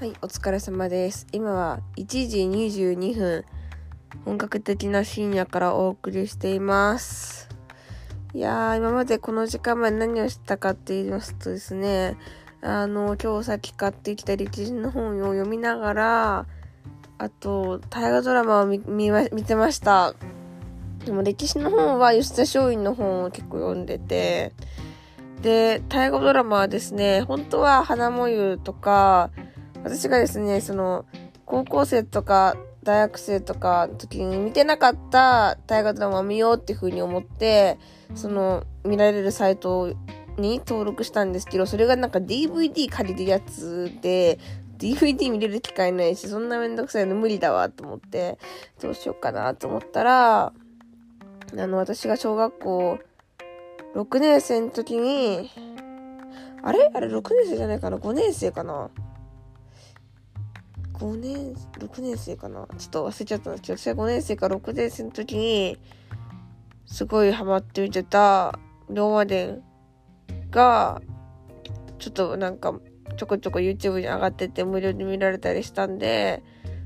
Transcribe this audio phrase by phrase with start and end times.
[0.00, 1.26] はい、お疲れ様です。
[1.30, 3.44] 今は1時22分、
[4.24, 7.50] 本格的な深夜からお送りしています。
[8.32, 12.16] いやー、今までこの時間まで何をしたかって言いますとですね、
[12.62, 16.46] あの、今日さっき買ってきた歴史の本を読みながら、
[17.18, 18.80] あと、大河ドラマを見
[19.44, 20.14] てました。
[21.04, 24.54] でも歴史の本は吉田松陰の本を結構読んでて、
[25.42, 29.28] で、大河ドラマはですね、本当は花もゆとか、
[29.82, 31.06] 私がですね、その、
[31.46, 37.78] 高校生とか大学生とかの時に見てなかった大河ドラマを見ようっていう風に思って、
[38.14, 39.92] その、見られるサイト
[40.38, 44.38] に登録したんですけど、それがなんか DVD 借りるやつで、
[44.78, 48.38] DVD 見れる機会ないし、そんなめんどくさいの無理だわと思って、
[48.80, 50.52] どうしようかなと思ったら、あ
[51.52, 52.98] の、私が小学校
[53.94, 55.50] 6年生の時に、
[56.62, 56.90] あれ？
[56.94, 58.90] あれ6年生じゃないかな ?5 年生かな？
[61.00, 65.78] ?5 年、6年生かなちょっと忘れちゃったんですけど、私は5年生か6年生の時に、
[66.86, 68.58] すごいハマって見てた、
[68.90, 69.62] 龍馬伝
[70.50, 71.00] が、
[71.98, 72.78] ちょっとなんか、
[73.16, 76.42] ちょこちょこ YouTube に上がってて無料で見られたりしたんで、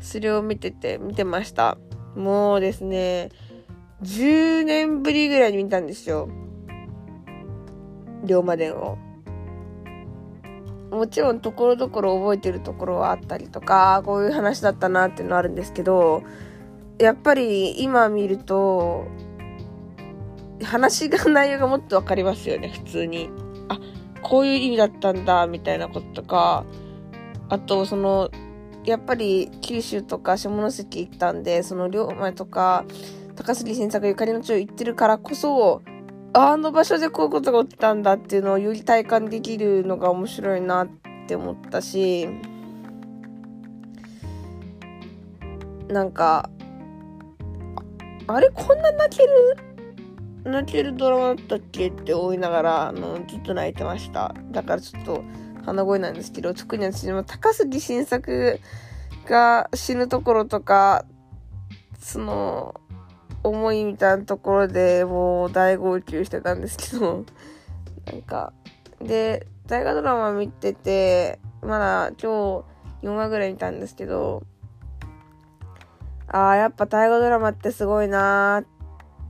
[0.00, 1.78] それを見てて、見てました。
[2.16, 3.30] もうですね、
[4.02, 6.28] 10年ぶりぐらいに見たんですよ。
[8.24, 8.98] 龍馬伝を。
[10.90, 16.22] もちろんところどころ覚えてるところはあったりとか、こういう話だったなっていうのはあるんですけど、
[16.98, 19.06] やっぱり今見ると、
[20.62, 23.30] 話が内容がもっとわかりますよね、普通に。
[23.68, 23.78] あ、
[24.22, 26.64] こういう意味だったんだ、みたいなこととか、
[27.48, 28.30] あと、その、
[28.84, 32.84] やっぱり九州とか下関行ったんで、その龍馬とか、
[33.36, 35.82] 高杉晋作ゆかりの地を行ってるからこそ、
[36.34, 40.88] あの場所でこういうことが起きたんだっていうのをより体感できるのが面白いなっ
[41.26, 42.28] て思ったし、
[45.88, 46.50] なんか、
[48.26, 49.56] あれこんな泣ける？
[50.44, 54.34] 泣けるドラマだったっけって思いながら、あの、ずっと泣いてました。
[54.50, 55.24] だからちょっと
[55.64, 58.60] 鼻声なんですけど、特に私も高杉晋作
[59.26, 61.04] が死ぬところとか、
[61.98, 62.80] その、
[63.42, 67.24] 思いみたいなところでもう大号泣してたんですけど、
[68.06, 68.52] なんか、
[69.00, 72.64] で、大河ドラマ見てて、まだ今
[73.00, 74.42] 日4話ぐらい見たんですけど、
[76.26, 78.66] ああ、やっぱ大河ドラマってすごいなーっ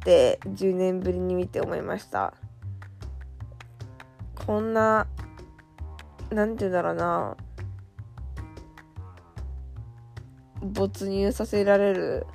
[0.00, 2.34] て10年ぶりに見て思いました。
[4.46, 5.06] こんな、
[6.30, 7.36] なんて言うんだろうな、
[10.62, 12.26] 没入させられる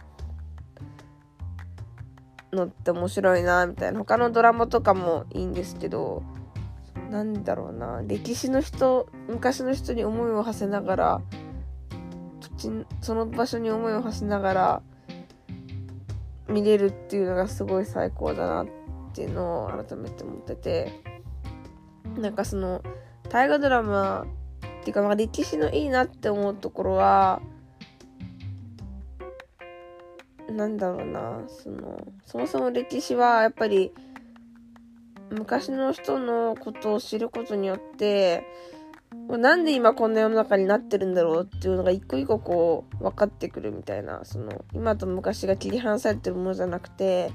[2.57, 3.99] のって面白いなみたいな。
[3.99, 6.23] 他のドラマとかもいいんですけど
[7.09, 8.01] なんだろうな。
[8.05, 11.21] 歴史の人昔の人に思いを馳せながら
[13.01, 14.81] その場所に思いを馳せながら
[16.47, 18.67] 見れるっていうのがすごい最高だなっ
[19.13, 21.17] ていうのを改めて思ってて。
[22.17, 22.81] なんかその
[23.29, 24.25] 大河ドラマ
[24.81, 27.41] っていうか、まあ、歴史のいいなって思うところは
[30.49, 33.91] なんだろうなそのそもそも歴史はやっぱり
[35.29, 38.43] 昔の人のことを知ることによって
[39.29, 47.31] なんで今こんな世の中になってるんだろうっていうのが一個一個こう分かってくるみたいなその今と昔が切り離されてるものじゃなくて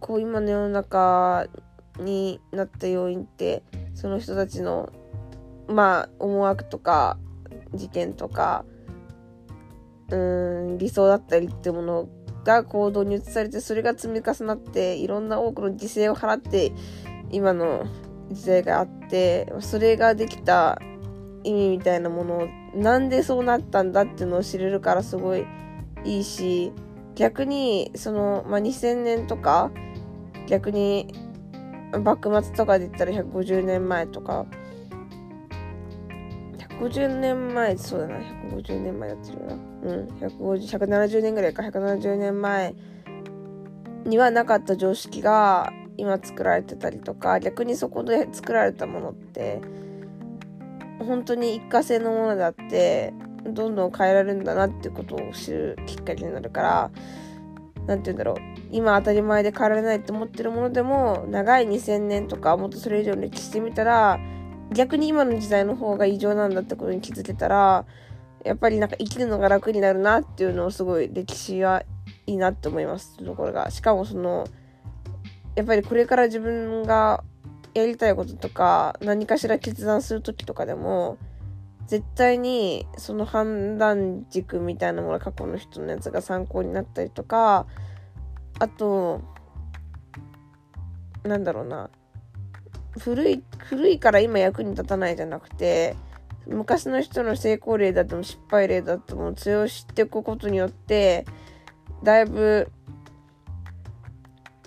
[0.00, 1.46] こう今の世の中
[1.98, 3.62] になった要因って
[3.94, 4.92] その人たちの
[5.68, 7.18] まあ思惑とか
[7.74, 8.64] 事件とか
[10.10, 12.08] うん理想だったりってもの
[12.44, 16.72] が行動に移されてそれが積み重なっていろんな多くの犠牲を払って
[17.30, 17.86] 今の
[18.30, 20.78] 時代があってそれができた
[21.42, 25.44] 意味みたいなものをなんでそうなったんだっていうのを知れるからすごい
[26.04, 26.72] いいし
[27.14, 29.70] 逆にその、まあ、2000年とか
[30.46, 31.12] 逆に
[32.04, 34.46] 幕末とかで言ったら150年前とか
[36.80, 38.18] 150年前そうだな。
[38.18, 39.54] 150年前やってるな。
[39.54, 40.06] うん。
[40.20, 41.62] 150 170年ぐらいか。
[41.62, 42.74] 170年前
[44.04, 49.60] にはなかった常識が今作られてたりとか逆にそこで作られたものって
[50.98, 53.14] 本当に一過性のものだって
[53.44, 56.90] どんどん変えられるんだなってことを知るきっかけになるから
[57.86, 58.36] 何て言うんだろう。
[58.70, 64.18] 今当たり前で変えられないと思ってるものでも長い2000年とかもっとそれ以上の歴史で見たら
[64.72, 67.84] 逆に今の時代の方が異常なんだってことに気づけたら
[68.44, 71.82] やっぱりなんか生きるのが楽になるなっていうのをすごい歴史は
[72.26, 73.16] いいなって思います。
[73.18, 73.70] ところが。
[73.70, 74.46] しかもその
[75.54, 77.24] やっぱりこれから自分が
[77.74, 81.18] やりたいこととか何かしら決断する時とかでも
[81.86, 87.66] 絶対にその判断軸みたいなもの過去の人のやつが参考になったりとか
[88.58, 89.22] あと
[91.24, 91.90] なんだろうな。
[92.98, 95.96] 古い古いから今役に立たないじゃなくて
[96.46, 101.26] 昔の人の成功例だっても失敗例だってもそれを知っていくことによって
[102.02, 102.70] だいぶ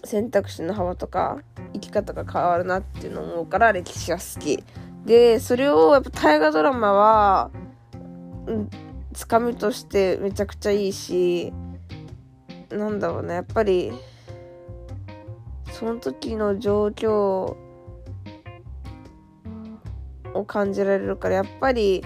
[0.04, 1.40] 選択肢の幅とか
[1.74, 4.64] 生き方が変わるなっていうのを思うから歴史が好き。
[5.06, 7.52] で、それをやっぱ大河ドラマは、
[9.14, 11.54] つかみとしてめちゃくちゃいいし、
[12.70, 13.92] なんだろうね、やっぱり、
[15.72, 17.56] その時の状況
[20.34, 22.04] を感じられるから、やっぱり、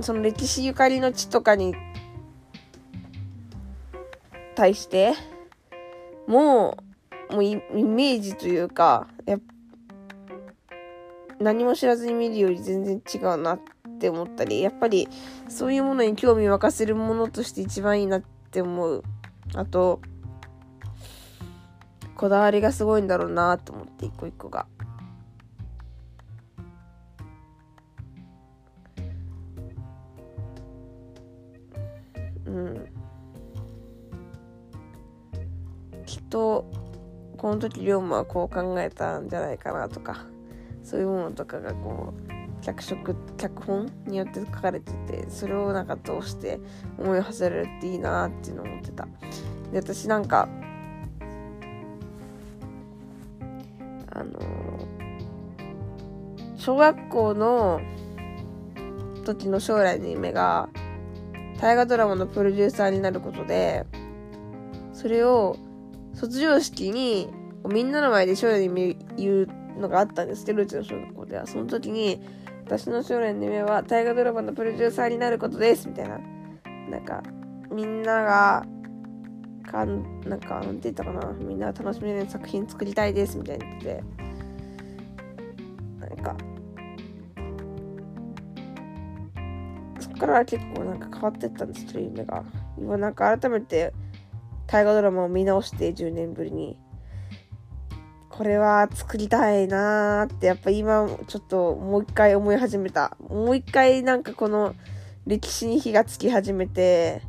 [0.00, 1.74] その歴史ゆかりの地とかに
[4.54, 5.14] 対して、
[6.26, 6.78] も
[7.30, 9.38] う、もうイメージというか、や
[11.40, 13.60] 何も知らずに見るより全然違うなっ
[13.98, 15.08] て思ったり、やっぱり
[15.48, 19.02] そういうものに興味沸かせるものとして一番いいなって思う。
[19.54, 20.00] あと、
[22.16, 24.66] こだわりがすごいんだろうなと思って一個一個が。
[36.32, 36.64] と
[37.36, 40.24] この時龍馬はこう考えたんじゃないかなとか
[40.82, 46.58] そういうものとかがこう脚色脚本によって書かれててそれをなんか通して
[46.98, 49.06] 思いを馳せられるっていいなっていうのを思ってた。
[49.72, 50.48] で私なんか
[54.10, 54.32] あの
[56.56, 57.80] 小学校の
[59.24, 60.68] 時の将来の夢が
[61.60, 63.84] 大河ドラマのプロデューサーになることで
[64.92, 65.56] それを
[66.14, 67.28] 卒業式に
[67.68, 69.48] みんなの前で将来に言う
[69.78, 71.46] のがあったんですけど、うちの小学校では。
[71.46, 72.20] その時に、
[72.64, 76.18] 私の将来の夢は大河ドラマのプロデューサーになることですみたいな。
[76.90, 77.22] なんか、
[77.70, 78.66] みんなが、
[79.70, 81.32] かん、なんか、なんて言ったかな。
[81.32, 84.04] みんなが楽しめる作品作りたいですみたいに言ってて。
[86.00, 86.36] なんか、
[90.00, 92.44] そっから結構なんか変わってったんですけど、夢が。
[92.76, 93.92] 今なんか改めて、
[94.72, 96.78] 大河ドラマを見直して10年ぶりに。
[98.30, 103.14] これは作りたいなーってやっぱ今ちょっともう一回思い始めた。
[103.28, 104.74] もう一回なんかこの
[105.26, 107.20] 歴史に火がつき始めて。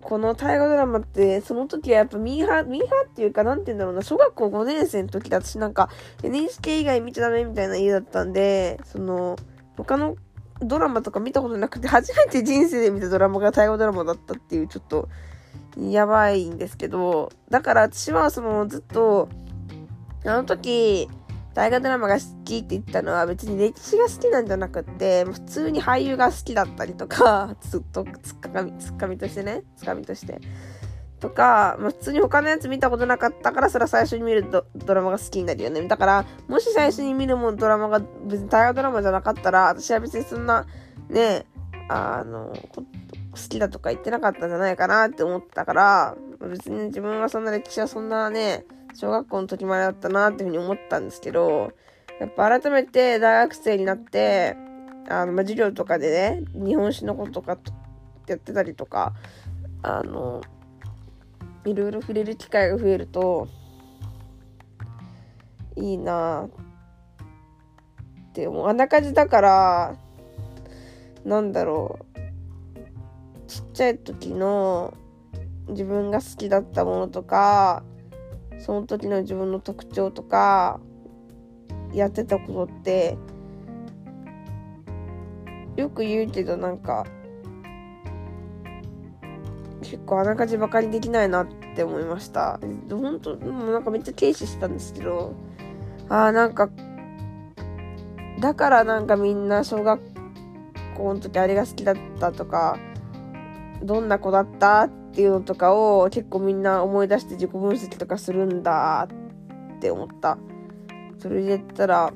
[0.00, 5.88] この大河ドラマって、その時はやっぱミーハー、ミーハーっていうか、なんて言うんだろうな、小学校5年生の時だ私なんか
[6.22, 9.36] NHK 以外見ちゃダメみたいな家だったんで、その、
[9.76, 10.14] 他の
[10.60, 15.08] ドラマとか見たことなくて、初めて人生で見たドラマが大河ドラマだったっていう、ちょっと、
[15.76, 19.28] やばいんですけど、だから私はその、ずっと、
[20.24, 21.08] あの時、
[21.54, 30.40] 大河ドラマが好きって言ったのは別に歴史が好きなんじゃなくって、普通に俳優が好きだったりとか、 ずっとつかみ、つかみとしてね、つかみとして。
[31.24, 35.80] とか、まあ、普通に他のやつ見たことなかったから、それは最初に見るドドラマが好きになるよね。
[35.88, 40.66] だから、もし最初に見るもんドラマが別に大河ドラマじゃなかったら、私は別にそんな、
[41.08, 41.46] ね、
[41.88, 46.14] あの、好きだとか言ってなかったんじゃないかなって思ったから、
[46.50, 51.72] 別に自分はそんな歴史はそんなね、小学校の時までだったなっていうふうに思ったんですけど、
[52.20, 54.58] やっぱ改めて大学生になって、
[55.08, 57.58] あの、まあ、授業とかでね、日本史のこととか
[58.26, 59.14] やってたりとか、
[59.82, 60.42] あの、
[61.64, 63.48] いろいろ触れる機会が増えると
[65.76, 66.48] いいな
[68.30, 68.68] って思う。
[68.68, 69.96] あんな感じだから
[71.24, 74.94] なんだろうちっちゃい時の
[75.68, 77.82] 自分が好きだったものとか
[78.58, 80.80] その時の自分の特徴とか
[81.92, 83.16] やってたことって
[85.76, 87.06] よく言うけどなんか
[89.84, 92.58] 結構あながちバカにできないなって思いました。
[92.90, 95.34] 本当もうなんかめっちゃ軽視したんですけど、
[96.08, 96.70] ああ、なんか、
[98.40, 100.00] だからなんかみんな小学
[100.96, 102.78] 校の時あれが好きだったとか、
[103.82, 109.08] どんな子だったっていうのとかを結構みんな思い出して自己分析とかするんだ
[109.76, 110.38] って思った。
[111.18, 112.12] それで言ったら、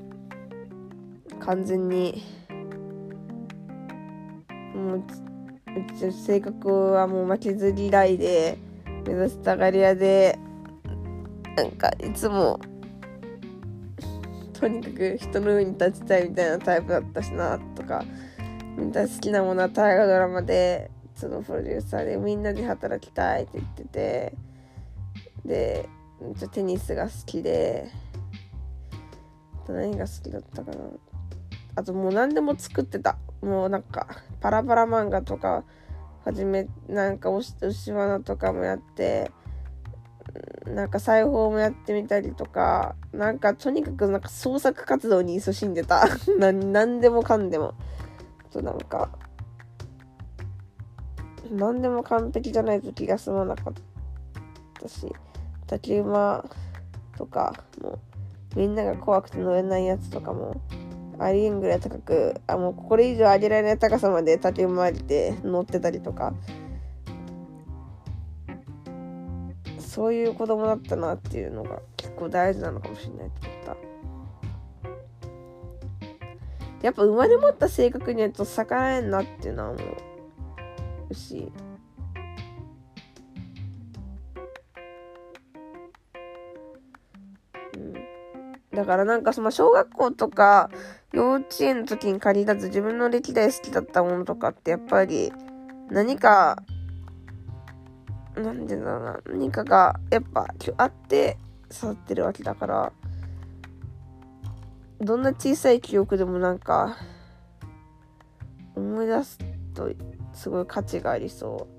[1.40, 2.22] 完全に、
[4.74, 5.02] もう
[6.12, 8.58] 性格はもう負けず嫌いで
[9.06, 10.38] 目指したがり屋で
[11.56, 12.60] なんかいつも
[14.52, 18.04] とにかく人の上に立ちたいみたいなタイプだったしなとか
[18.76, 24.34] みんな好きなものは大河ドラマでそのプロデューサーでみんなで働きたいって言ってて
[25.44, 25.88] で
[26.52, 27.88] テニスが好きで
[29.68, 30.78] 何が好きだったかな。
[31.76, 33.18] あともう何でも作ってた。
[33.42, 34.08] もうなんか
[34.40, 35.64] パラパラ漫画とか
[36.24, 39.30] はじめなんか牛罠とかもやって
[40.66, 46.06] なんか裁縫もやってみたりとかなんかとにかくなんか創作活動に勤しんでた。
[46.38, 47.74] 何でもかんでも。
[48.50, 49.10] となんか
[51.50, 53.74] 何でも完璧じゃないと気が済まなかっ
[54.80, 55.06] たし
[55.66, 56.44] 竹馬
[57.16, 57.98] とかも
[58.56, 60.60] みんなが怖くて乗れないやつとかも
[61.18, 66.34] ありえんぐらい高くあもうこれ以上上げられない高さまで竹馬ありで乗ってたりとか。
[69.78, 73.76] そういう子供だったなっていうのが結構大事なのかもしれないと思った。
[76.82, 79.80] やっぱ生まれ持った性格にはちょっと逆らえんなっていうのは思
[81.10, 81.50] うし。
[88.72, 90.70] だからなんかその小学校とか
[91.12, 95.32] 幼稚園の時に借りたず自分の歴代好きだったものとかってやっぱり
[95.90, 96.62] 何か
[98.36, 100.46] なんでだろうな何かがやっぱ
[100.76, 101.38] あって
[101.72, 102.92] 育ってるわけだから
[105.00, 106.96] どんな小さい記憶でもなんか
[108.76, 109.38] 思い出す
[109.74, 109.90] と
[110.34, 111.78] すごい価値がありそう。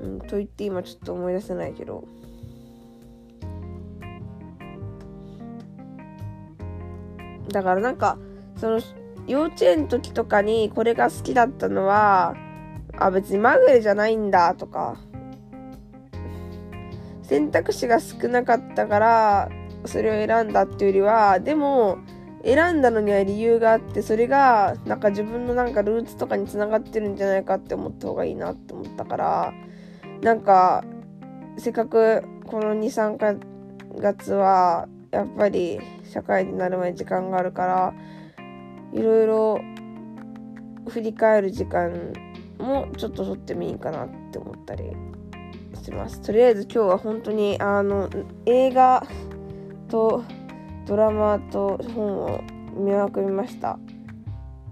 [0.00, 2.06] うん、と言って今ちょっと思い出せないけど。
[7.48, 8.18] だからなんか
[8.56, 8.80] その
[9.26, 12.34] 幼稚園の時とかにこれが好きだったのは
[12.96, 14.96] あ別にまぐれじゃないんだとか。
[17.28, 19.50] 選択肢が少なかったから
[19.84, 21.98] それを選んだっていうよりはでも
[22.42, 29.52] 選んだのには理由があってそれがなんか自分のなんかルーツとかにつながってるんじゃないかって思った方がいいなって思ったから
[30.22, 30.84] なんか
[31.58, 33.34] せっかくこの23か
[34.00, 37.94] 月はやっぱり社会になる前に時間があるから
[38.92, 39.60] いろいろ
[40.88, 42.12] 振り返る時間
[42.58, 44.84] もちょっと取ってもいいかなって思ったり
[45.82, 46.20] します。
[46.20, 48.10] とりあえず今日は本当にあの
[48.46, 49.06] 映画
[49.88, 50.24] と
[50.86, 52.40] ドラマと本を
[52.74, 53.78] 見まくりました。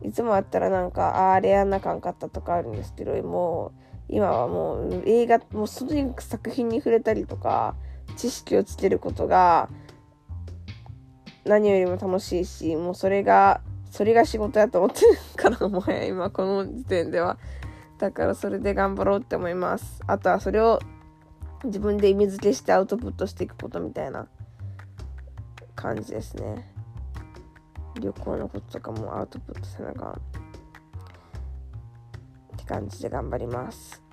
[0.03, 3.73] いつもあったらなんかあれやんなかんかったとかあるんですけども
[4.09, 7.75] う今はもう映画もうとに作品に触れたりとか
[8.17, 9.69] 知識をつけることが
[11.47, 13.61] 何よりも楽しいしもうそれが
[13.91, 17.39] それが仕事やと思ってるからもはや今この時点では。
[17.99, 20.03] だからそれで頑張ろうって思います。
[20.07, 20.81] あとはそれを
[21.65, 24.29] 自分で意味付けしてアウトプットしていくことみたいな
[25.75, 26.71] 感じですね。
[27.99, 30.21] 旅行のこととかもアウトプットせなあかん
[32.67, 34.06] 感じで頑張ります。